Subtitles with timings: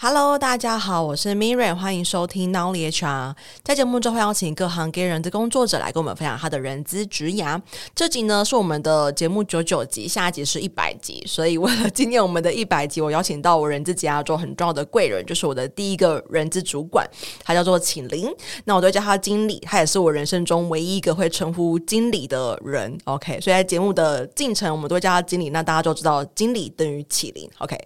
[0.00, 3.34] Hello，大家好，我是 Mirai，欢迎收听 Nowly HR。
[3.64, 7.60] 在节目中会邀请各行各业人资工作者来跟我们分享他的人资职涯。
[7.96, 11.24] 这集呢是我们的节目九九集，下一集是一百集。
[11.26, 17.04] 所以为了纪念我们的一百集，我邀请到我人资职涯中很重要的贵人，就是我的第一个人资主管，
[17.42, 18.32] 他叫做启林。
[18.66, 22.96] 那我都叫他经理，他也是我人生中唯一一个会称呼经理的人。
[23.06, 25.50] OK，所以在节目的进程，我们都会叫他经理。
[25.50, 27.50] 那大家就知道经理等于启林。
[27.58, 27.76] OK，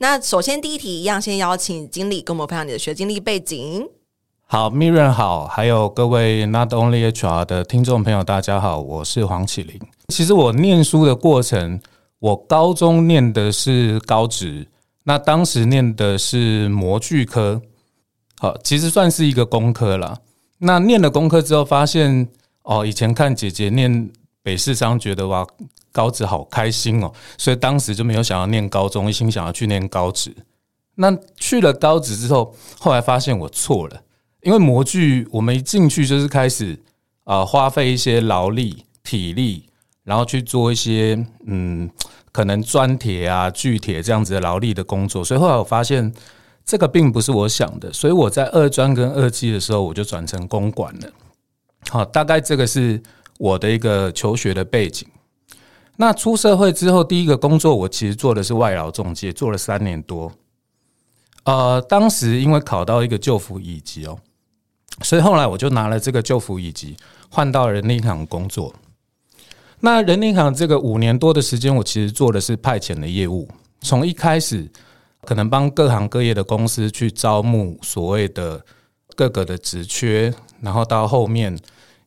[0.00, 1.56] 那首先第一题一样，先邀。
[1.60, 3.86] 请经理跟我们分享你的学经历背景。
[4.46, 9.78] 好，Mirren 好，还有各位 Not Only HR 的听众朋友，大家好，我是黄启麟。
[10.08, 11.80] 其实我念书的过程，
[12.18, 14.66] 我高中念的是高职，
[15.04, 17.60] 那当时念的是模具科，
[18.38, 20.18] 好，其实算是一个工科啦。
[20.58, 22.26] 那念了工科之后，发现
[22.62, 24.10] 哦，以前看姐姐念
[24.42, 25.46] 北市商，觉得哇，
[25.92, 30.34] 高职好开心哦，所以当时就没有想要念高中，一心想要去念高职。
[31.00, 34.02] 那去了高职之后，后来发现我错了，
[34.42, 36.78] 因为模具我们一进去就是开始
[37.24, 39.64] 啊、花费一些劳力体力，
[40.04, 41.88] 然后去做一些嗯
[42.30, 46.12] 可能钻铁啊锯铁这样子的劳力的工作，所以后来我发现
[46.66, 51.08] 这个并不是我想的，所以我在二专跟二技的时候我就转成公管了。
[51.88, 53.02] 好，大概这个是
[53.38, 55.08] 我的一个求学的背景。
[55.96, 60.30] 那出社会之后，第一个工作我其实做的是外劳中介，做了三年多。
[61.44, 64.18] 呃，当时因为考到一个就服乙级哦，
[65.02, 66.94] 所以后来我就拿了这个就服乙级，
[67.30, 68.74] 换到人力银行工作。
[69.80, 73.48] 那人力银行这个五年多的时间，我其实做的是派遣的业务，
[73.80, 74.70] 从一开始
[75.22, 78.62] 可能帮各行各业的公司去招募所谓的
[79.16, 81.58] 各个的职缺，然后到后面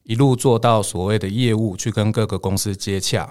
[0.04, 3.30] 一路做到所谓的业务，去跟各个公司接洽。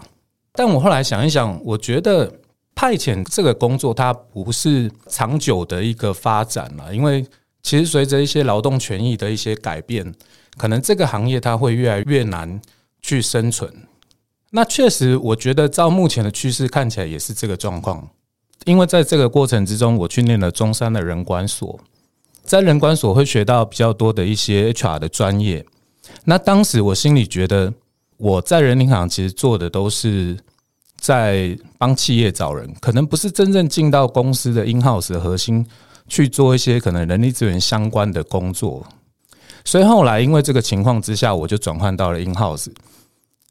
[0.52, 2.40] 但我后来想一想，我觉得。
[2.74, 7.24] 派遣这个工作，它不是长久的一个发展了，因为
[7.62, 10.12] 其实随着一些劳动权益的一些改变，
[10.56, 12.60] 可能这个行业它会越来越难
[13.00, 13.72] 去生存。
[14.50, 18.08] 那确实，我觉得照目前的趋势看起来也是这个状况。
[18.64, 21.78] 因为在这个过程之中，我去念了中山的人管所，
[22.42, 25.64] 在人管所会学到比较多的一些 HR 的专业。
[26.24, 27.72] 那当时我心里觉得，
[28.16, 30.38] 我在人银行其实做的都是。
[31.02, 35.66] 在帮企业找人，可能不是真正进到公司的 in house 的核心
[36.06, 38.86] 去做一些可能人力资源相关的工作，
[39.64, 42.68] 所以后来因为这个情况之下，我就转换到了 in house。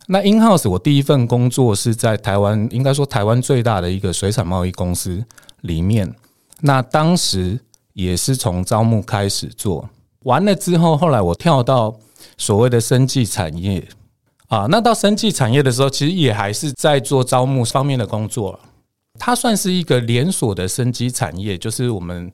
[0.07, 5.22] 那 in house 我第一份工作是在台湾，应该说台湾最大的一个水产贸易公司
[5.59, 6.09] 里面。
[6.61, 7.59] 那当时
[7.91, 9.90] 也是从招募开始做，
[10.23, 11.94] 完了之后，后来我跳到
[12.38, 13.85] 所谓的生技产业。
[14.51, 18.59] 啊，那到生技产业的时候，其实也还是在做招募方面的工作。
[19.17, 22.29] 它算是一个连锁的生机产业，就是我们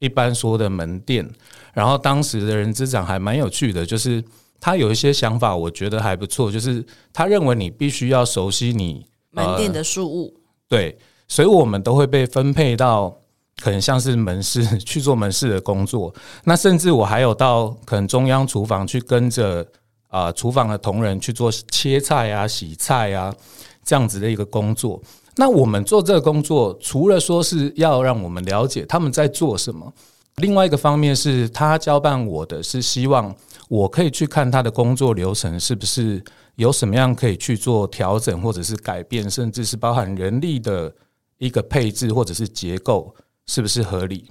[0.00, 1.30] 一般说的门店。
[1.72, 4.20] 然后当时的人资长还蛮有趣的，就是
[4.60, 6.50] 他有一些想法，我觉得还不错。
[6.50, 10.34] 就是他认为你必须要熟悉你门店的事务，
[10.68, 13.16] 对，所以我们都会被分配到
[13.62, 16.12] 可能像是门市 去做门市的工作。
[16.42, 19.64] 那甚至我还有到可能中央厨房去跟着。
[20.12, 23.34] 啊，厨房的同仁去做切菜啊、洗菜啊
[23.82, 25.02] 这样子的一个工作。
[25.36, 29.90] 那我们做这个工作，除了说是要让我们了解他们在做什么，
[30.36, 33.34] 另外一个方面是他交办我的是希望
[33.70, 36.22] 我可以去看他的工作流程是不是
[36.56, 40.94] 有什么样可以去做调整或者是改变，甚至是包含人力的
[41.38, 43.14] 一个配置或者是结构
[43.46, 44.30] 是不是合理。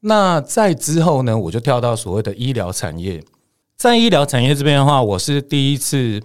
[0.00, 3.22] 那在之后呢，我就跳到所谓的医疗产业。
[3.76, 6.18] 在医疗产业这边的话，我是第一次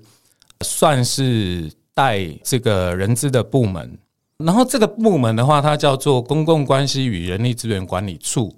[0.62, 3.98] 算是带这个人资的部门，
[4.38, 8.56] 然后这个部门的话，它叫做公共关系与人力资源管理处。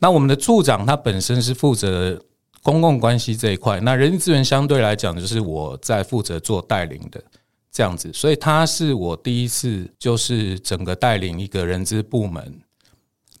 [0.00, 2.20] 那我们的处长他本身是负责
[2.64, 7.22] 公共关系这一块，那人力资源相对来讲就是我在负责做带领的
[7.70, 12.52] 这样子，所以他是我第一次就是整个带领一个人资部门。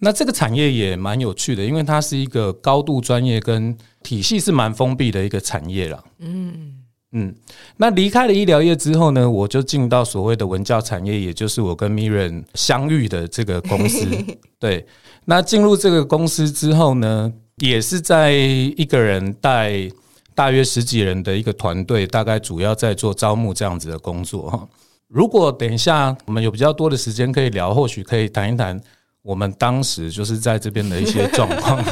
[0.04, 6.04] 那这个产业也蛮有趣的，因为它是一个高度专业跟体系是蛮封闭的一个产业了。
[6.18, 6.74] 嗯
[7.12, 7.32] 嗯。
[7.76, 14.04] 那离开了医疗业之后呢，我就进到所谓的文教产业，也就是我跟 Miriam 相遇的这个公司。
[14.58, 14.84] 对。
[15.24, 19.88] 那进入这个公司之后呢，也是在一个人带
[20.34, 24.68] 大约十几人的一个团队，大概主要在做招募这样子的工作哈。
[25.06, 28.80] 如果等一下我们有比较多的时间可以聊，或许可以谈一谈。
[29.22, 31.82] 我们当时就是在这边的一些状况，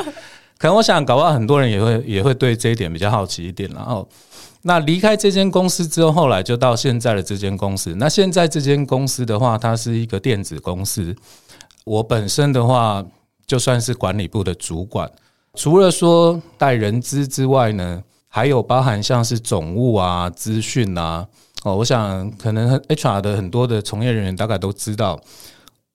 [0.58, 3.70] 可能我想搞不好很多人也会也会对这一点比较好奇一点。
[3.74, 4.08] 然后，
[4.62, 7.94] 那离开这间公司之后，后来就到现在的这间公司。
[7.96, 11.14] 那现在这间公司的话，它是一个电子公司。
[11.84, 13.04] 我本身的话，
[13.46, 15.10] 就算是管理部的主管。
[15.54, 21.26] 除了说带人资之外呢，还有包含像是总务啊、资讯啊。
[21.64, 25.20] 哦，我想可能 HR 的很多的从业人员大概都知道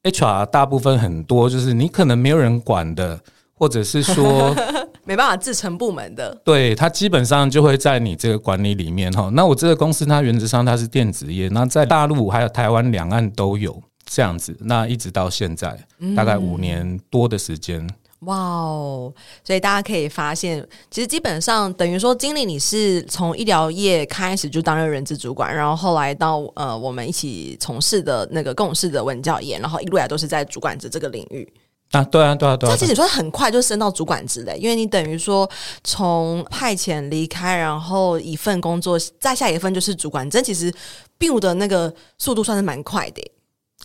[0.03, 3.19] ，HR 大部分很多就是你可能没有人管的，
[3.55, 4.55] 或者是说
[5.05, 6.37] 没办法自成部门的。
[6.45, 9.29] 对，它基本上就会在你这个管理里面哈。
[9.33, 15.77] 那我这个公司它原则上它是电子业，那在大陆还有台湾两岸都有这样子，那一直到现在
[16.15, 17.87] 大概五年多的时间。
[18.25, 19.13] 哇哦！
[19.43, 31.47] 所以大家可以发现，其实基本上等于说，经理你是从医疗业开始就担任人资主管，然后后来到呃我们一起从事的那个共事的文教业，然后一路来都是在主管职这个领域
[31.91, 32.03] 啊。
[32.03, 32.71] 对啊，对啊，对啊。
[32.71, 35.49] 那其实你说很快就升到主管职嘞，因为你等于说
[35.83, 40.73] 从派遣离开，然后一份工作再下一份就是主管，这其实
[41.19, 43.21] build 的那个速度算是蛮快的。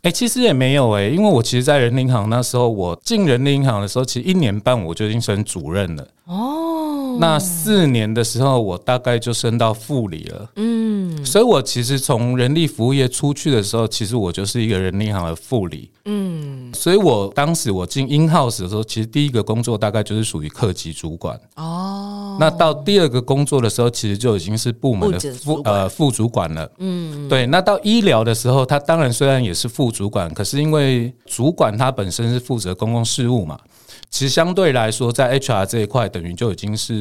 [0.02, 6.06] 哎、其实也没有哎、因为我其实，在人民银行那时候，我进人民银行的时候，其实一年半我就已经升主任了。
[6.26, 10.50] 哦，那四年的时候，我大概就升到副理了。
[10.56, 15.90] 嗯，所以我其实从人力服务业出去的时候，其实我就是一个人力行的副理。
[16.05, 21.38] 嗯，所以我当时我进 in house 的时候，其实第一个工作大概就是属于客级主管。
[21.56, 26.70] 哦，那到第二个工作的时候，其实就已经是部门的副呃副主管了。
[26.78, 27.46] 嗯，对。
[27.46, 33.58] 那到医疗的时候，他当然虽然也是副主管，可是因为主管他本身是负责公共事务嘛。
[34.10, 36.97] 其实相对来说，在 HR 这一块，等于就已经是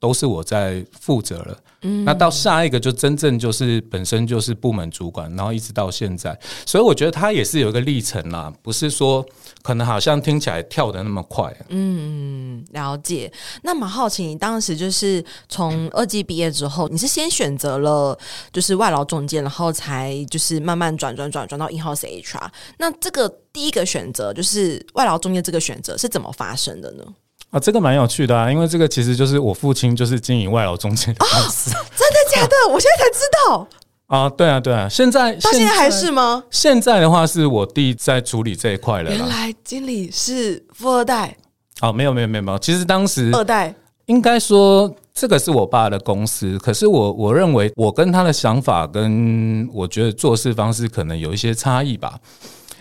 [0.00, 1.58] 都是我在负责了。
[1.82, 6.36] 嗯，那到下一个就真正就是本身就是部门主管，然后一直到现在，
[6.66, 9.24] 所以我觉得他也是有一个历程啦，不是说
[9.62, 11.56] 可能好像听起来跳的那么快。
[11.68, 13.32] 嗯，了解。
[13.62, 18.18] 那蛮好奇，你当时就是从二技毕业之后，你是先选择了
[18.52, 22.48] 就是外劳中介，然后才就是慢慢转转转转到 in-house HR。
[22.78, 27.04] 那这个第一个选择就是外劳中介这个选择是怎么发生的呢？
[27.50, 31.70] 啊，这个蛮有趣的啊，因为这个其实就是我父亲就是经营外劳中介的公司。
[31.70, 32.54] 哦，真的假的？
[32.70, 33.66] 我现在才知道
[34.08, 34.28] 啊！
[34.28, 36.44] 对啊，对啊，现在到现在还是吗？
[36.50, 39.10] 现在的话是我弟在处理这一块了。
[39.10, 41.36] 原来经理是富二代？
[41.80, 43.74] 哦，没有没有没有没有，其实当时二代
[44.06, 52.18] 应该说这个是我爸的公司，可是我我认为我跟他的想法跟我觉得做事方式可能有一些差异吧，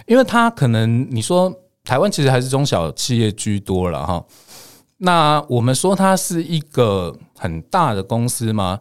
[0.08, 1.54] 因为他可能你说
[1.86, 4.22] 台湾其实还是中小企业居多了哈。
[4.98, 8.80] 那我们说它是一个很大的公司吗？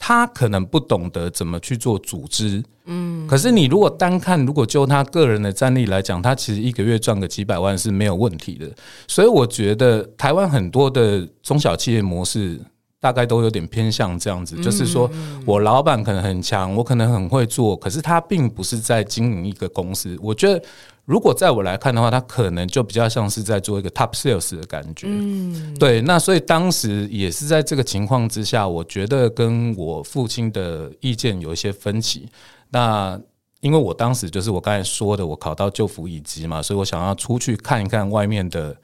[0.00, 3.26] 他可能不懂得怎么去做组织，嗯。
[3.26, 8.70] 可是你如果单看，如果就他个人的战力来讲，他其实一个月赚个几百万是没有问题的。
[9.08, 12.60] 所以我觉得台湾很多的中小企业模式
[13.00, 15.10] 大概都有点偏向这样子，就是说
[15.44, 20.16] 我老板可能很强，我可能很会做，可是他并不是在经营一个公司。
[20.22, 20.64] 我觉得。
[21.08, 25.06] 如果在我来看的话，他可能就比较像是在做一个 top sales 的感觉。
[25.08, 26.02] 嗯，对。
[26.02, 32.28] 那所以当时也是在这个情况之下，我觉得跟我父亲的意见有一些分歧。
[32.68, 33.18] 那
[33.60, 38.76] 因为我当时就是我刚才说的，我考到旧服乙级嘛，所以我想要出去看一看外面的。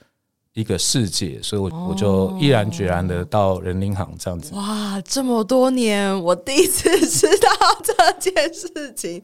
[0.54, 4.54] 一个世界，所以我我就毅然决然的到人力银行这样子。
[4.54, 7.50] 哇，这么多年，我第一次知道
[7.82, 9.20] 这件事情，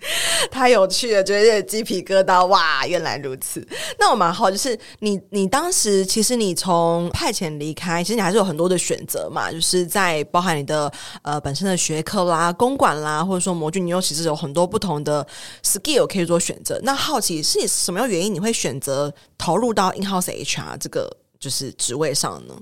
[0.50, 2.44] 太有趣了，觉得有点鸡皮疙瘩。
[2.46, 3.64] 哇，原来如此。
[3.96, 15.24] 那我蛮好，就是你你当时其实你从派遣离开，其实你还是有很多的选择嘛，就是在包含你的呃本身的学科啦、公馆啦，或者说模具，你又其实有很多不同的
[15.62, 16.80] skill 可以做选择。
[16.82, 21.08] 那好奇是你什么样原因你会选择投入到 in-house HR 这个？
[21.40, 22.54] 就是职位上呢，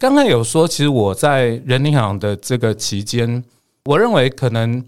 [0.00, 3.42] 刚才有说，其实我在人民银行的这个期间，
[3.84, 4.84] 我认为可能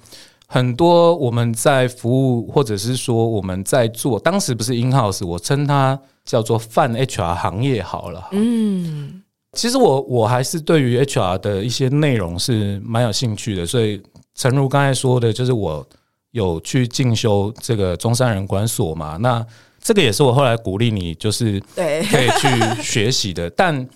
[0.49, 8.29] 很多我们在服务，或者是说我们在做，当时不是 in house，我称它叫做泛 HR 行业好了。
[8.33, 14.03] 嗯，其实我我还是对于 HR 的一些内容是蛮有兴趣的，所以
[14.35, 15.87] 诚如刚才说的，就是我
[16.33, 19.47] 有去进修这个中山人管所嘛，那。
[19.81, 23.49] 这个也是我后来鼓励你，就是可以去学习的。
[23.57, 23.89] 但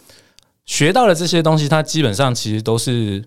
[0.64, 3.22] 学到了这些东西，它基本上其实都是，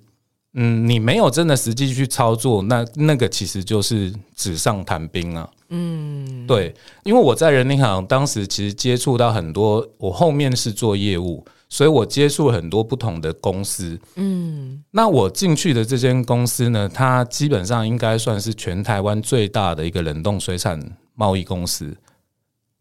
[0.53, 5.49] 嗯，你没有真的实际去操作，那那个其实就是纸上谈兵啊。
[5.69, 13.99] 嗯，对，因为我在人民银行当时其实接触到很多，我后面是做业务，所以我接触了很多不同的公司。
[14.15, 20.79] 嗯，那我进去的这间公司呢，它基本上应该算是全台湾最大的一个冷冻水产
[21.15, 21.93] 贸易公司。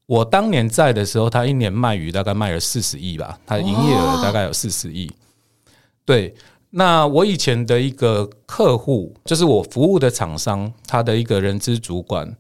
[0.07, 5.11] 我当年在的时候，他一年卖鱼大概卖了四十亿吧，他的营业额大概有四十亿。
[6.05, 6.35] 对，
[6.71, 12.37] 那我以前的一个客户，就是我服务的厂商，他的一个人资主管，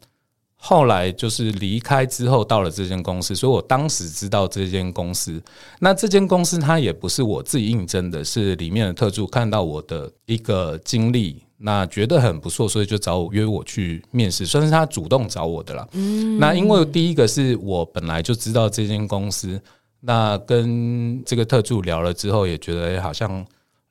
[0.56, 5.42] 后来就是离开之后到了这间公司，所以我当时知道这间公司。
[5.80, 15.88] 那这间公司它也不是我自己应征的，是里面的特助看到我的一个经历，那觉得很不错，所以就找我约我去面试，算是他主动找我的啦。
[15.92, 19.59] 嗯，那因为第一个是我本来就知道这间公司，
[20.00, 23.44] 那跟这个特助聊了之后，也觉得好像。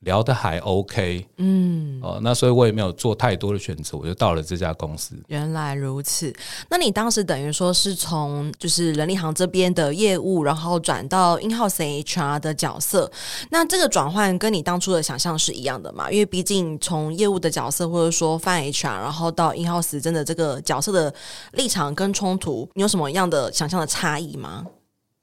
[0.04, 5.16] 聊得还 OK，嗯，哦，那所以我也没有做太多的选择，我就到了这家公司。
[5.28, 6.34] 原来如此，
[6.70, 13.12] 那你当时等于说是从就是人力行这边的业务，然后转到 in-house HR 的角色，
[13.50, 16.12] 那这个转换跟你当初的想象是一样的嘛？
[16.12, 21.14] 因为毕竟从业务的角色或者说泛 HR，然后到 in-house 真的这个角色的
[21.54, 24.66] 立场跟冲突，你有什么样的想象的差异吗？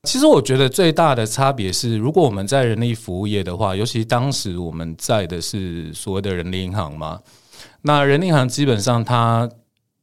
[0.04, 7.20] 其实我觉得最大的差别是，如果我们在人力服务业的话，尤其当时我们在的是所谓的人力银行嘛，
[7.82, 9.48] 那人力银行基本上它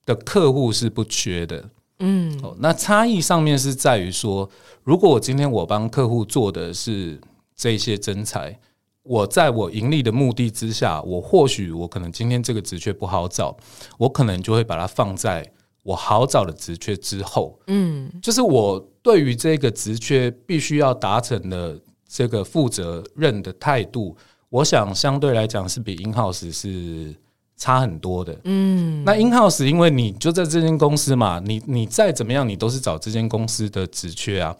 [0.06, 1.66] 的客户是不缺的，
[1.98, 4.48] 嗯，那差异上面是在于说，
[4.84, 7.20] 如果我今天我帮客户做的是
[7.56, 8.60] 这些真才，
[9.02, 13.58] 我在我盈利的目的之下，我或许我可能今天这个职缺不好找，
[13.98, 15.52] 我可能就会把它放在。
[15.88, 24.14] 我好找的职缺之后，嗯，就是我对于这个职缺必须要达成的这个负责任的态度，
[24.50, 27.16] 我想相对来讲是比 in house 是
[27.56, 29.02] 差很多的，嗯。
[29.06, 34.54] 那 in house 因为你就在这间公司嘛，你你再怎么样，你都是找这间公司的职缺啊，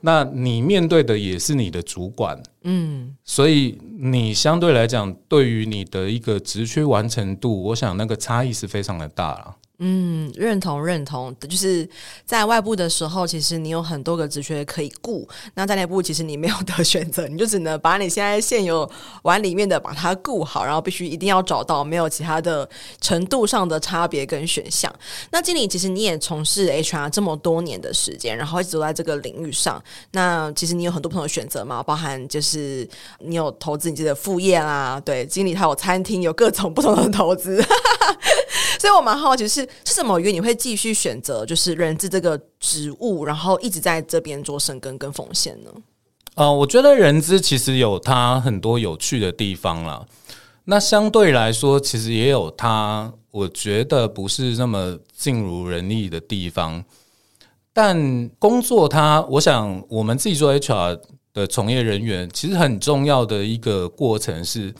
[0.00, 9.56] 那你面对的也是你的主管，嗯，所以你相对来讲，对于你的一个职缺完成度，我想那个差异是非常的大了。
[9.82, 11.88] 嗯，认同认同，就是
[12.26, 18.88] 在外部的时候，其实你有很多个职缺可以顾；那在内部，其实你没有得选择，你就只能把你现在现有
[19.22, 22.68] 碗里面的把它顾好，然后必须一定要找到没有其他的
[23.00, 24.94] 程度上的差别跟选项。
[25.30, 32.86] 那经理，其实你也从事 HR 这么多年的时间，然后一直都在这个领域上，那其实你有很多不同的选择嘛，包含就是
[33.20, 37.64] 你有投资你自己的副业啦，对，经理他有餐厅，有各种不同的投资。
[38.80, 45.70] 所以我蛮好奇是是什么原因你会继续选择就是人资这个职务，然后一直在这边做深耕跟奉献呢？
[46.36, 50.06] 呃，我觉得人资其实有它很多有趣的地方啦。
[50.64, 56.82] 那相对来说，其实也有它我觉得不是那么尽如人意的地方。
[57.74, 60.98] 但工作它，我想我们自己做 HR
[61.34, 64.72] 的从业人员，其实很重要的一个过程是。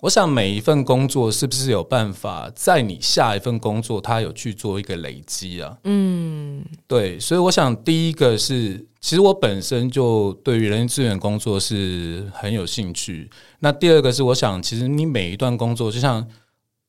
[0.00, 5.76] 我想每一份工作是不是有办法在你下一份工作，它有去做一个累积啊？
[5.82, 13.28] 嗯，对，所以我想第一个是，其实我本身就对于人力资源工作是很有兴趣。
[13.58, 16.24] 那第二个是，我想其实你每一段工作，就像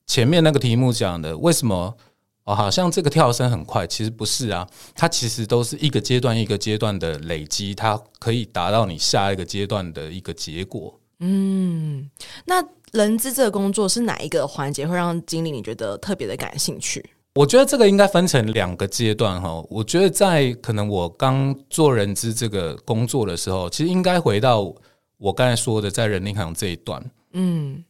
[0.05, 1.97] 前面那个题目讲的，为什么
[2.43, 3.87] 哦，好像这个跳升很快？
[3.87, 10.98] 其实不是啊，它其实都是一个阶段一个阶段的累积，它可以达到你下一个阶段的一个结果。
[11.19, 12.09] 嗯，
[12.45, 12.63] 那。
[12.91, 17.07] 人资这个工作是哪一个环节会让经理你觉得特别的感兴趣？
[17.35, 19.63] 我觉得这个应该分成两个阶段哈。
[19.69, 24.73] 我觉得在可能我刚做人资这个工作的时候，其实应该回到
[25.19, 26.99] 我刚才说的在人力行这一段。
[27.33, 27.83] 嗯，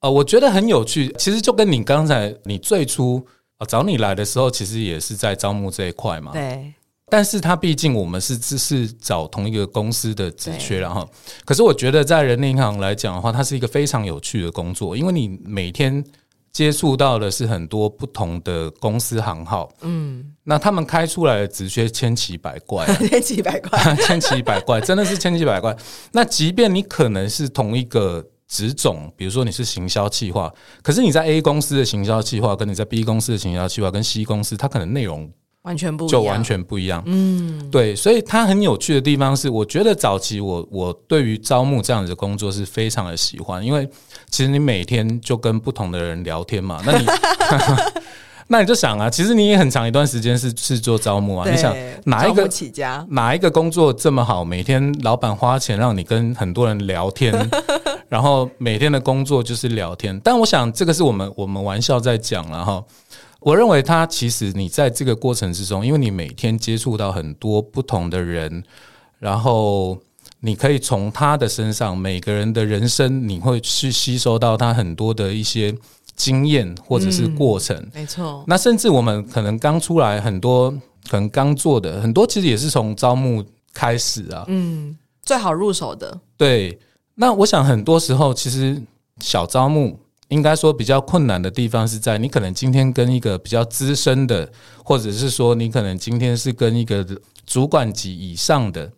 [0.00, 1.14] 呃，我觉得很有趣。
[1.18, 3.22] 其实就跟你刚才你最初
[3.58, 6.32] 啊找你来的时候，其实也是在招募这一块嘛。
[6.32, 6.72] 对。
[7.08, 11.08] 但是他毕竟我们是只是找同一个公司的职缺，然后，
[11.44, 16.04] 可是我觉得在人力银行来讲的话，它是一个非常有趣的工作，因为你每天
[16.50, 25.76] 接触到的是很多不同的公司行号，嗯，那他们开出来的职缺千奇百怪， 千奇百怪， 千奇百怪，真的是千奇百怪。
[26.10, 35.30] 那即便你可能是同一个职种，比如说你是行销企划，可是你在 A 公司的行销企划，跟你在 B 公司的行销企划，跟 C 公司，它可能内容。
[35.66, 37.02] 完全不一样，就完全不一样。
[37.06, 43.88] 嗯，对，所以它很有趣的地方是，我觉得早期我我对于招募这样子的工作是非常的喜欢，因为
[44.30, 47.04] 其实你每天就跟不同的人聊天嘛，那你
[48.48, 57.34] 那你就想啊，其实你也很长一段时间是是做招募啊，你想哪一个起家，哪一个工作这么好，每天老板花钱让你跟很多人聊天，
[58.08, 62.84] 然后每天的工作就是聊天，但我想这个是我们我们玩笑在讲了哈。
[63.46, 68.64] 我认为他其实你在这个过程之中，因为你每天接触到很多不同的人，
[69.20, 69.96] 然后
[70.40, 75.72] 你可以从他的身上每个人的人生，你会去吸收到他很多的一些
[76.16, 77.76] 经验或者是过程。
[77.76, 78.42] 嗯，没错。
[78.48, 80.68] 那甚至我们可能刚出来，很多
[81.08, 84.44] 可能刚做的很多，其实也是从招募开始啊。
[84.48, 86.18] 嗯，最好入手的。
[86.36, 86.76] 对。
[87.14, 88.82] 那我想很多时候，其实
[89.20, 90.00] 小招募。
[90.28, 94.50] 应该说比较困难的地方是在你可能今天跟一个比较资深的，
[94.84, 97.06] 或者是说你可能今天是跟一个
[97.44, 98.90] 主管级以上的，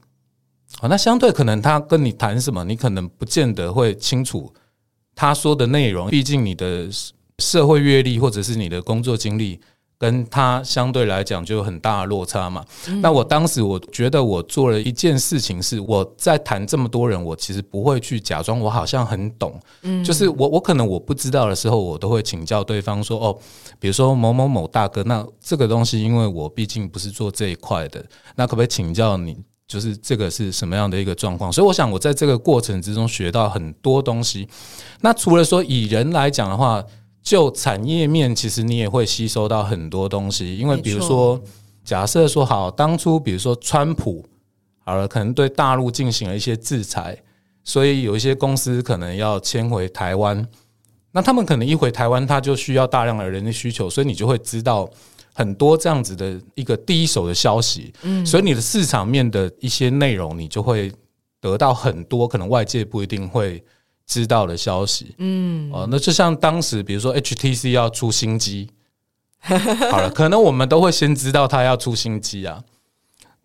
[0.78, 4.52] 好，那相对可能他跟你谈什么，你可能不见得会清楚
[5.14, 6.88] 他说的内容，毕竟你的
[7.38, 9.61] 社会阅历或者是你的工作经历。
[9.98, 12.64] 跟他相对来讲就有很大的落差嘛。
[13.02, 19.60] 那我当时我觉得我做了一件事情，是我在谈这么多人，我其实不会去假装我好像很懂。
[19.82, 23.36] 嗯，就是我我可能我不知道的时候，我都会请教对方说哦，
[23.80, 28.04] 比如说某某某大哥，那这个东西因为我毕竟不是做这一块的，
[28.36, 29.36] 那可不可以请教你，
[29.66, 31.52] 就是这个是什么样的一个状况？
[31.52, 34.48] 所以我想我在这个过程之中学到很多东西。
[35.00, 36.84] 那除了说以人来讲的话。
[37.28, 41.38] 就产业面，其实你也会吸收到很多东西，因为比如说，
[41.85, 44.25] 假设说好，当初比如说川普
[44.78, 47.23] 好了，可能对大陆进行了一些制裁，
[47.62, 50.49] 所以有一些公司可能要迁回台湾，
[51.12, 54.88] 那他们可能一回台湾，他就需要大量的人力需求，所以你就会知道
[55.35, 60.90] 很多这样子的一个第一手的消息，嗯，所以你的市场面的一些内容，你就会
[61.42, 63.62] 得到很多可能外界不一定会。
[64.08, 68.70] 知道的消息，嗯，哦，那就像当时，比如说 HTC 要出新机，
[69.38, 72.64] 好了，可能我们都会先知道它要出新机啊，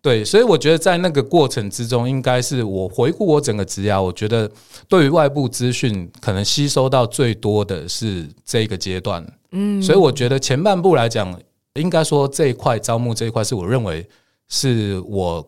[0.00, 4.50] 对，所以我觉得在那个过程之中，应该是我回顾我整个职涯，我觉得
[4.88, 11.38] 对于外部资讯可能吸收到最多的是这个阶段，嗯，所以我觉得前半部来讲，
[11.74, 14.08] 应该说这一块招募这一块是我认为
[14.48, 15.46] 是我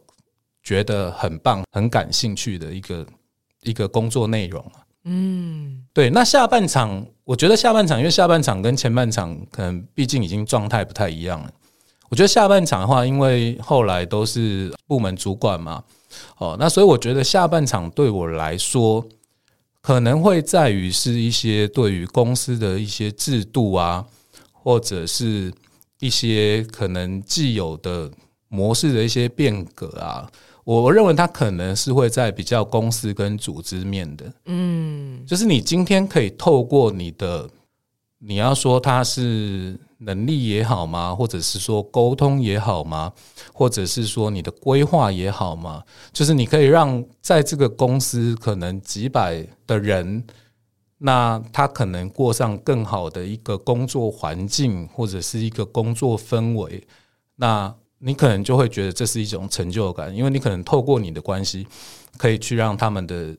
[0.63, 3.07] 觉得很棒、很感兴趣的一个
[3.63, 4.63] 一个工作内容。
[5.09, 11.51] 嗯，对，那下半场，我觉得下半场，因为下半场跟前半场可能毕竟已经状态不太一样了。
[12.09, 15.85] 我觉得下半场的话，因为后来都是部门主管嘛，
[16.39, 19.07] 哦，那所以我觉得下半场对我来说，
[19.81, 24.05] 可能会在于是一些对于公司的一些制度啊，
[24.53, 25.53] 或者是
[26.01, 28.11] 一些可能既有的
[28.49, 30.29] 模式的一些变革啊。
[30.67, 37.49] 我我认为他可能是会在比较公司跟组织面的，嗯，就是你今天可以透过你的，
[38.19, 41.15] 你要说他是能力也好吗？
[41.15, 43.13] 或者是说沟通也好吗？
[43.55, 45.85] 或者是说你的规划也好吗？
[46.13, 50.25] 就是你可以让在这个公司可能几百的人，
[50.99, 56.85] 那他可能过上更好的一个工作环境，或者是一个工作氛围，
[57.37, 57.73] 那。
[58.07, 61.67] 你可能就会觉得这是一种成就感，因为你可能透过你的关系，
[62.17, 63.37] 可以去让他们的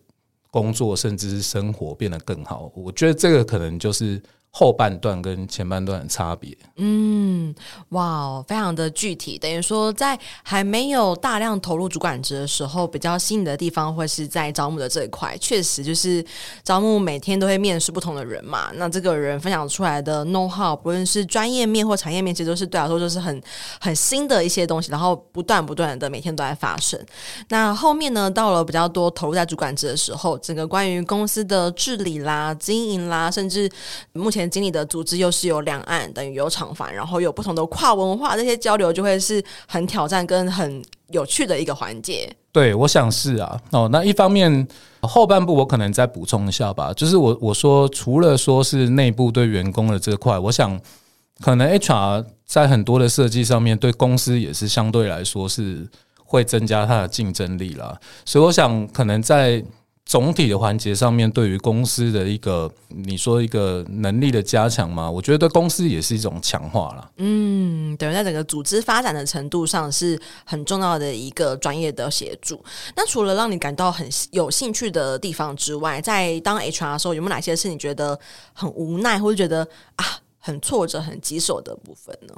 [0.51, 2.71] 工作甚至是生活变得更好。
[2.75, 4.21] 我觉得这个可能就是。
[4.49, 7.53] 后半段跟前半段的差别，嗯，
[7.89, 9.37] 哇，非常的具体。
[9.37, 15.37] 等于说，在还没有大量投入主管职的时候，比较吸引的地方会是在招募的这一块。
[15.37, 16.25] 确实，就是
[16.63, 18.71] 招募每天都会面试不同的人嘛。
[18.73, 23.39] 那这个人分享出来的 know how，不论是专业面或产业面，其实都是对来说就是很
[23.79, 24.89] 很新的一些东西。
[24.89, 26.99] 然后不断不断的每天都在发生。
[27.49, 33.69] 那后面呢，到了比较多投入在主管职的时候，整个关于公司的治理啦、经营啦，甚至
[34.13, 34.36] 目前。
[34.37, 42.31] 前经理的组织又是有两岸，等于有厂房，然后有不同的跨文化，这些交流就会是很挑战跟很有趣的一个环节。
[42.51, 43.59] 对，我想是啊。
[43.71, 44.67] 哦，那一方面
[45.01, 50.79] 后半部我可能再补充一下吧，就是我我说除了说是内部对员工的这块，我想
[51.41, 55.87] 可能 HR 在很多的设计上面对公司也是相对来说是
[56.23, 57.99] 会增加它的竞争力啦。
[58.25, 59.63] 所以我想可能在。
[60.07, 65.11] 总体的环节上面，对于公司的一个你说一个能力的加强吗？
[65.11, 67.11] 我觉得对公司也是一种强化啦。
[67.17, 72.63] 嗯，等于在整个组织发展的程度上是很重要的一个专业的协助。
[72.95, 78.17] 那除了让你感到很有兴趣的地方之外，在当 HR 的时候，有没有哪些是你觉得
[78.53, 79.67] 很无奈，或者觉得
[79.97, 80.05] 啊
[80.37, 82.33] 很挫折、很棘手的部分呢？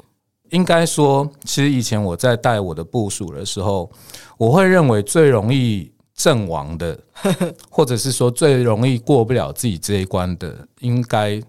[0.49, 3.91] 应该说，其实以前我在带我的部署的时候，
[4.39, 5.91] 我会认为最容易。
[6.19, 6.99] 阵亡的，
[7.71, 11.41] 或者是说最容易过不了自己这一关的，应该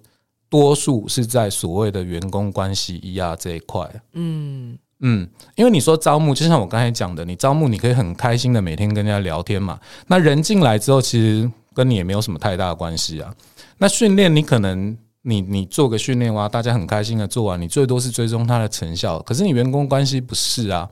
[0.49, 3.85] 多数是在所谓的员工关系 ER 这一块。
[4.13, 9.81] 嗯嗯，因为你说招募，就像我刚才讲的，你招募你可以很开心的每天跟人家聊天嘛。
[10.07, 13.35] 那人进来之后，其实跟你也没有什么太大的关系啊。
[13.79, 14.97] 那训练你可能。
[15.23, 19.19] 你你做个训练哇，大家很开心的做完，你最多是追踪它的成效。
[19.21, 20.89] 可是你员工关系不是啊。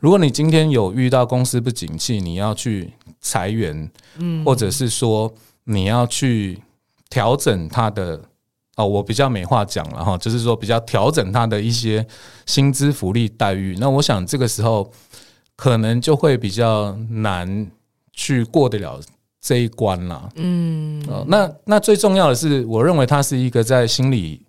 [0.00, 5.32] 如果你今天有遇到公司不景气，你要去裁员，嗯，或者是说
[5.64, 6.58] 你要去
[7.10, 8.18] 调整他的
[8.76, 12.06] 哦，我比较没话讲了哈，就是说比较调整他的一些
[12.46, 13.76] 薪资福利待遇。
[13.78, 14.90] 那我想这个时候
[15.54, 17.70] 可能就会比较难
[18.12, 18.98] 去过得了
[19.40, 20.28] 这一关啦。
[20.36, 24.42] 嗯，哦，那那最重要的是，我认为它是一个在心理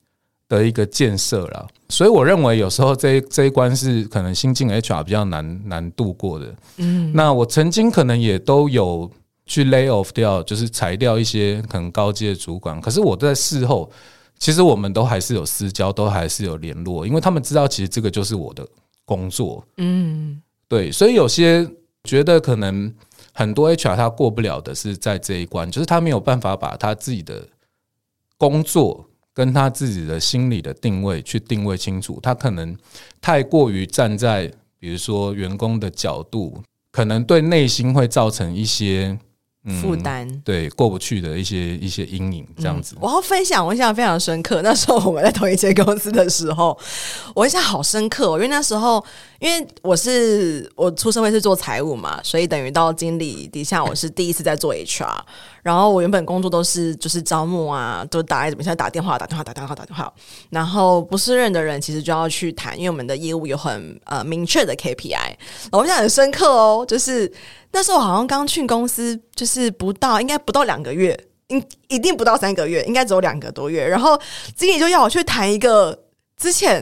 [0.47, 1.67] 的一个建设啦。
[1.89, 6.55] 所以我认为有时候这一这一关是可能新进 HR 比较难难度过的。
[6.77, 9.09] 嗯，那我曾经可能也都有
[9.45, 12.81] 去 lay off 掉，就是裁掉一些可能高阶的主管。
[12.81, 13.89] 可是我在事后，
[14.37, 18.67] 其实我们都还是有私交，都还是有联络，因为他们知道其实这个就是我的
[19.05, 19.63] 工作。
[19.77, 21.65] 嗯，对，所以有些
[22.03, 22.93] 觉得可能
[23.37, 27.47] 很多 HR 他过不了的是在这一关，就是他没有办法把他自己的
[28.37, 29.07] 工作。
[29.37, 32.75] 跟他自己的心理的定位去定位清楚，他可能
[33.21, 36.59] 太过于站在比如说员工的角度，
[36.91, 39.15] 可能对内心会造成一些
[39.81, 42.95] 负担，嗯、对过不去的一些一些阴影，这样子。
[42.95, 44.61] 嗯、我要分享，我印象非常深刻。
[44.61, 46.77] 那时候我们在同一间公司的时候，
[47.35, 49.03] 我印象好深刻，因为那时候。
[49.39, 55.15] 因为我是我出社会是做财务嘛，所以等于到经理底下，我是第一次在做 HR。
[55.67, 60.09] 然后我原本工作都是就是招募啊，都打怎么现在打电话打电话打电话打电话。
[60.49, 65.33] 然后不适任的人其实就要去谈，因为我们的业务有很呃明确的 KPI。
[65.73, 67.29] 我印象很深刻哦，就是
[67.73, 73.85] 那时候好像刚进公司，就是不到应该不到两个月，应一定不到三个月，应该只有两个多月。
[73.85, 74.17] 然后
[74.55, 75.99] 经理就要我去谈一个
[76.37, 76.75] 之前，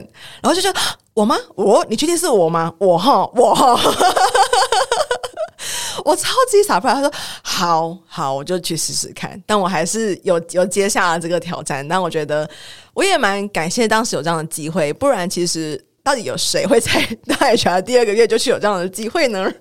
[0.43, 0.71] 然后就说。
[1.15, 1.37] 我吗？
[1.55, 1.85] 我？
[1.89, 2.73] 你确定是我吗？
[2.77, 3.73] 我哈，我哈，
[6.03, 6.93] 我超级 surprise。
[6.93, 11.88] 他说：“好好，我就去试试看。”但我还是有有接下了这个挑战。
[11.88, 12.49] 但我觉得
[12.93, 16.91] 我也蛮感谢当时有这样的机会，不然其实到底有谁会在
[17.27, 19.51] 大 HR 第二个月就去有这样的机会呢？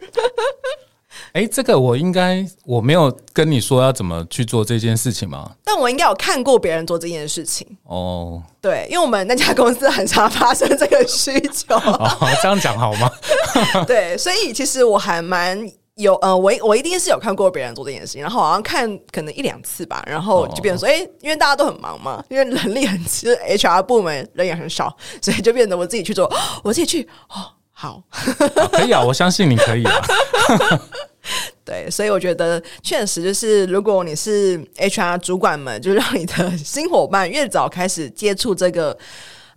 [1.32, 5.48] 哎、欸，这个我应该我没有跟你说要怎么去做这件事情吗？
[5.64, 8.42] 但我应该有看过别人做这件事情哦。
[8.60, 11.76] 对，因为我们那家公司很常发生这个需求。
[11.78, 13.08] 哦，这样讲好吗？
[13.86, 15.56] 对，所以其实我还蛮
[15.96, 26.28] 有呃，我我一定是有看过别人做这件事情，然后好像看可能一两次吧，然后就变成说，哎、哦欸，因为大家都很忙嘛，因为人力很其实 HR 部门人也很少，所以就变得我自己去做，
[26.64, 29.92] 我自己去哦，好，好，可以啊，我相信你可以啊。
[31.64, 38.98] 对，所以我觉得确实就是，如果你是 HR 主管们，就让你的新伙伴越早开始接触这个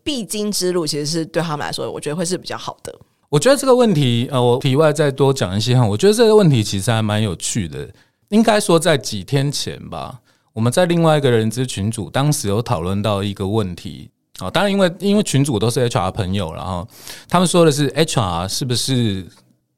[0.03, 2.95] 必经之路，其实是对他们来说，我觉得会是比较好的。
[3.29, 5.85] 我觉得这个问题，呃，我题外再多讲一些哈。
[5.85, 7.89] 我觉得这个问题其实还蛮有趣的。
[8.29, 10.19] 应该说，在几天前吧，
[10.53, 14.09] 我们在另外一个人资群组，当时有讨论到一个问题
[14.39, 14.49] 啊。
[14.49, 16.87] 当然，因为因为群组都是 HR 朋友，然后
[17.27, 19.25] 他们说的是 HR 是不是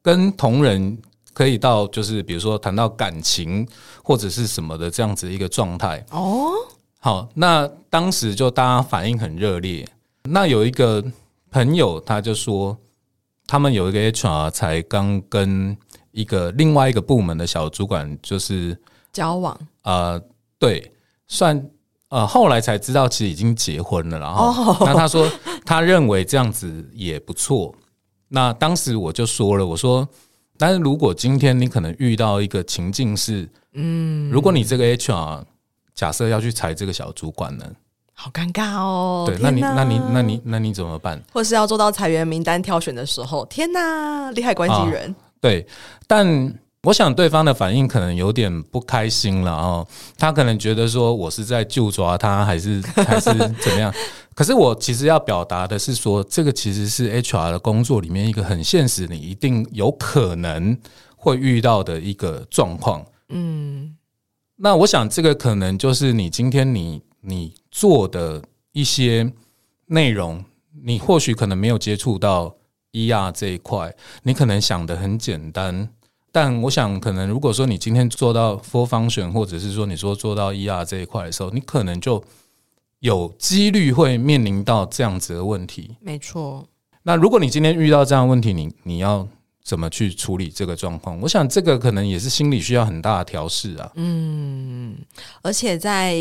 [0.02, 0.98] 跟同仁。
[1.32, 3.66] 可以到就是比如说谈到感情
[4.02, 6.50] 或者是什么的这样子一个状态哦。
[6.98, 9.88] 好，那当时就大家反应很热烈。
[10.24, 11.02] 那有一个
[11.50, 12.76] 朋友他就说，
[13.50, 15.76] 他们有一个 HR 才刚跟
[16.12, 18.78] 一个另外一个部门的小主管就是
[19.12, 19.58] 交往。
[19.82, 20.22] 呃，
[20.56, 20.92] 对，
[21.26, 21.68] 算
[22.10, 24.20] 呃后来才知道其实已经结婚了。
[24.20, 25.28] 然后那他说
[25.66, 27.74] 他认为这样子也不错。
[28.28, 30.08] 那当时我就说了，我说。
[30.56, 35.42] 但是如果今天你可能遇到一个情境是，嗯，如果你这个 HR
[35.92, 37.64] 假设要去裁这个小主管呢，
[38.20, 39.24] 好尴尬哦。
[39.26, 41.18] 对，那你那你那你那你怎么办？
[41.32, 45.14] 或是要做到裁员名单挑选的时候，天哪，利害关系人。
[45.40, 45.66] 对，
[46.06, 46.54] 但。
[46.84, 53.92] 我想对方的反应可能有点不开心了哦，他可能觉得说我是在就抓他，还是 还是怎么样？
[54.34, 60.74] 可是我其实要表达的是说，这个其实是 HR 的工作里面一个很现实，你一定有可能
[61.16, 63.04] 会遇到的一个状况。
[63.28, 63.94] 嗯，
[64.56, 69.32] 那我想这个可能就是你今天你你做的一些
[69.86, 70.44] 内容，
[70.82, 72.56] 你或许可能没有接触到
[72.92, 75.88] ER 这一块，你可能想的很简单。
[76.32, 82.22] 但我想，可能如果说你今天做到 full function，或者是说你说做到 ER 这一块的时候，你可能就
[83.00, 85.96] 有几率会面临到这样子的问题。
[86.00, 86.66] 没错。
[87.02, 89.26] 那如果你今天遇到这样的问题，你你要
[89.64, 91.20] 怎么去处理这个状况？
[91.20, 93.90] 我想这个可能也是心理需要很大的调试啊。
[93.96, 94.96] 嗯，
[95.42, 96.16] 而且在。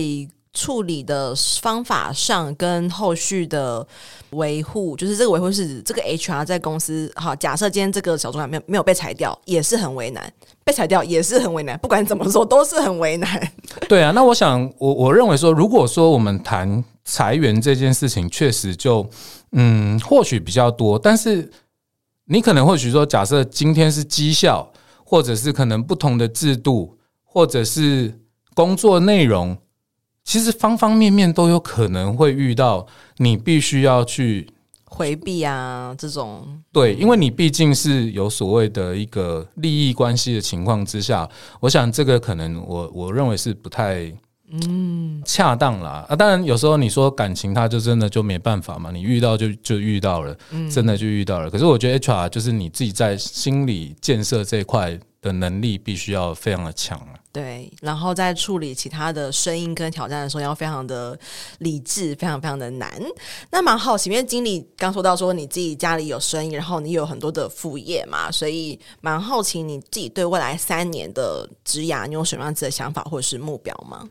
[0.60, 3.88] 处理的方法上跟后续的
[4.32, 10.22] 维护，就是这个维护是指这个 HR 在公司好，假设今天这个小主管没有没有被裁掉，也是很为难；
[10.66, 11.80] 被裁掉也是很为难。
[11.80, 13.52] 不管怎么说，都是很为难。
[13.88, 19.10] 对啊，那我想，我我认为说，如果说我们谈裁员这件事情，确实就
[19.54, 21.50] 嗯，或许比较多，但是
[22.26, 24.70] 你可能或许说，假设今天是绩效，
[25.06, 28.20] 或者是可能不同的制度，或者是
[28.54, 29.58] 工作内容。
[30.24, 32.86] 其实方方面面都有可能会遇到，
[33.18, 34.48] 你必须要去
[34.86, 36.62] 回避啊这种。
[36.72, 41.30] 对，因为你毕竟是有所谓的一个利益关系的情况之下，
[41.60, 44.14] 我想这个可能我我认为是不太。
[44.52, 46.16] 嗯，恰当啦啊！
[46.16, 48.90] 当然，有时候你说感情，它就真的就没办法嘛。
[48.90, 50.36] 你遇到就就遇到了，
[50.72, 51.52] 真的就遇到了。
[51.52, 57.14] 可是我觉得 HR 就是你自己在心理建设这一块的能力，必须要非常的强啊。
[57.32, 61.18] 对，然后在处理其他的声音跟挑战的时候，要非常的
[61.60, 62.92] 理智，非常非常的难。
[63.52, 74.10] 那蛮好奇，因为经理刚说到说你自己家里有生意，然后你有很多的副业嘛，所以蛮好奇你自己对未来三年的职涯，你有什么样子的想法或者是目标吗？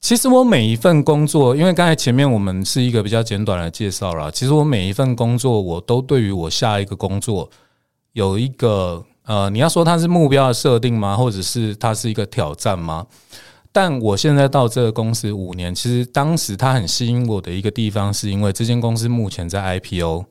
[0.00, 4.30] 其实我每一份工作，因为刚才前面我们是一个比较简短的介绍啦。
[4.30, 7.50] 其实我每一份工作，我都对于我下一个工作
[8.12, 11.16] 有一个呃，你要说它是目标的设定吗？
[11.16, 13.06] 或者是它是一个挑战吗？
[13.72, 20.24] 但我现在到这个公司五年，其实当时它很吸引我的一个地方，是因为这间公司目前在 IPO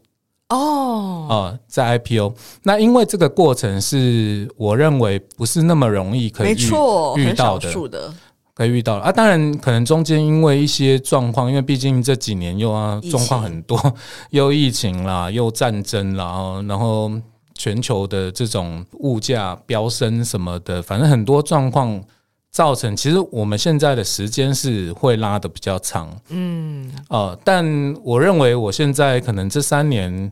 [0.50, 2.34] 哦，啊，在 IPO。
[2.64, 8.14] 那因为这个过程是我认为不是那么容易可以遇，没错，遇到的。
[8.56, 13.94] 可以遇到了啊，当然可能中间因为一些状况，因为毕竟这几年又啊状况很多，
[14.30, 17.12] 又疫情啦，又战争啦，然后
[17.56, 22.04] 全球的这种物价飙升什么的，反正很多状况
[22.52, 27.66] 造成，其实我们现在的时间是会拉的比较长，嗯，呃，但
[28.04, 30.32] 我认为我现在可能这三年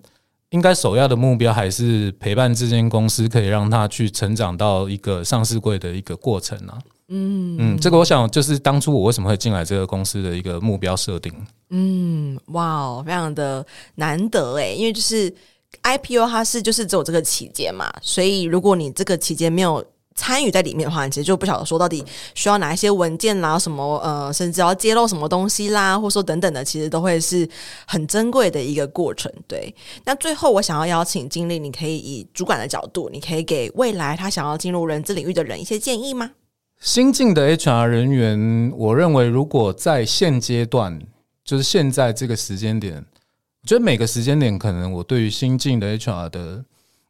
[0.49, 6.77] 应该首要的目标还是陪伴这间公司，可以让它去成长到一个上市柜的一个过程啊。
[7.13, 11.33] 嗯嗯，这个我想就是当初我为什么会进来这个公司的一个目标设定。
[11.69, 15.33] 嗯，哇哦，非常的难得诶，因为就是
[15.83, 22.03] IPO 它是就是只有这个期间嘛，所以如果你这个期间没有参与在里面的话，你其实就不晓得说到底
[22.35, 27.47] 需要哪一些文件啦，什么呃，甚至要揭露什么东西啦，或者说等等的，其实都会是
[27.87, 29.31] 很珍贵的一个过程。
[29.47, 36.31] 对，那最后我想要邀请经理，你可以以主管的角度，你可以给未来他想要进入人资领域的人一些建议吗？
[36.79, 40.99] 新进的 HR 人员，我认为如果在现阶段，
[41.43, 43.05] 就是现在这个时间点，
[43.63, 46.65] 我觉得每个时间点可能我对于新进的 HR 的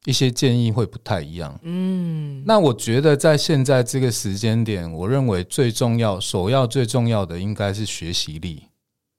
[0.06, 1.58] 一些建议会不太一样。
[1.64, 8.64] 嗯，那我觉得在现在这个时间点，我认为最重要、首要最重要的应该是学习力。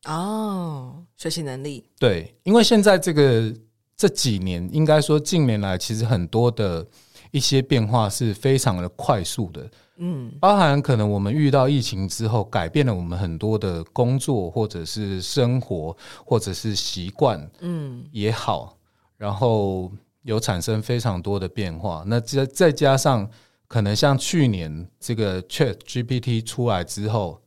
[0.04, 1.84] 哦，学习能力。
[1.98, 3.54] 对，因为现在这个
[3.96, 6.86] 这几年，应该说近年来，其实很多的
[7.30, 9.70] 一些变化是非常的快速的。
[9.98, 18.76] 嗯，包含可能我们遇到疫情之后，改变了我们很多的工作，或者是生活，或者是习惯，嗯，也好，
[19.16, 22.02] 然后有产生非常多的变化。
[22.06, 23.28] 那再再加上，
[23.68, 27.40] 可能像去年这个 Chat GPT 出来之后，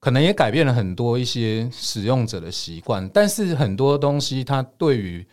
[0.00, 3.08] 可能也改变了很多一些使用者的习惯。
[3.10, 5.24] 但是很多东西，它对于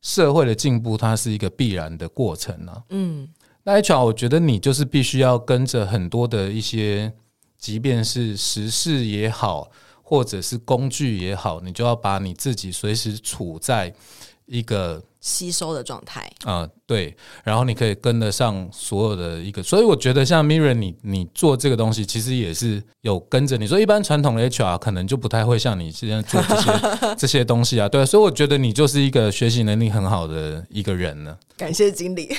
[0.00, 2.82] 社会的进步，它是一个必然的过程呢、啊。
[2.88, 3.28] 嗯。
[3.64, 7.12] 那 HR，我觉得你就是必须要跟着很多的一些，
[7.58, 9.70] 即便是时事也好，
[10.02, 13.94] 或者是工具也好，你就要把你自己随时处在
[14.46, 15.02] 一个。
[15.22, 23.66] 吸收的状态啊，对，然后你可以跟得上所有的一个，所以我觉得像 Miriam，你你做这个东西，其实也是有跟着你。
[23.66, 26.80] 说一般传统的 HR 可能就不太会像你现在做这些
[27.18, 31.36] 这些东西啊，对，所以我觉得你就是一个学习能力很好的一个人呢。
[31.56, 32.28] 感谢经理。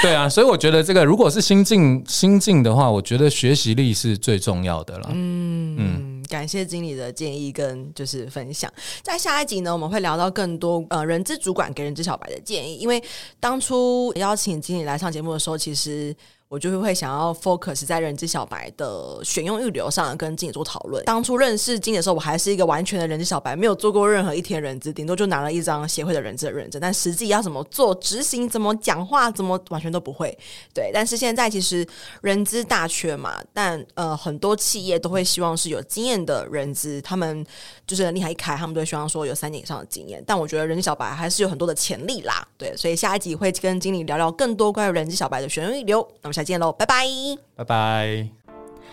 [0.00, 5.08] 对啊，所以我觉得这个如果是心境心境的话，我觉得学习力是最重要的了。
[5.12, 8.72] 嗯嗯，感谢经理的建议跟就是分享。
[9.02, 12.76] 在下一集呢，我们会聊到更多呃人资主管给人资小白的建议。
[12.76, 13.02] 因为
[13.38, 16.16] 当初邀请经理来上节目的时候，其实。
[16.52, 21.02] 我就会想要 focus 在人资小白的选用预留上，跟经理做讨论。
[21.06, 30.38] 当初认识经理的时候，我还是一个完全的人资小白，没有做过任何一天人资，顶多就拿了一张协会的人资的认证，但实际要怎么做、执行、怎么讲话、怎么完全都不会。
[30.74, 31.88] 对，但是现在其实
[32.20, 37.42] 人资大缺嘛，但呃很多企业都会希望是有经验的人资，他们
[37.86, 40.22] 就是能力还一开，他们都会希望说有三年以上的经验。
[40.26, 42.46] 但我觉得人资小白还是有很多的潜力啦。
[42.58, 46.06] 对，所以下一集会跟经理聊聊更多关于人资小白的选用预留。
[46.20, 46.41] 那么下。
[46.42, 47.06] 再见喽，拜拜，
[47.54, 48.41] 拜拜。